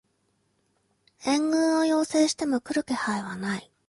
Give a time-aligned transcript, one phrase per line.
[1.25, 3.71] 援軍を要請しても来る気配はない